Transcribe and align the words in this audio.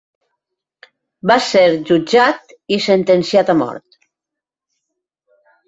Va 1.31 1.37
ser 1.47 1.61
jutjat 1.91 2.57
i 2.77 2.81
sentenciat 2.87 3.55
a 3.55 3.59
mort. 3.63 4.03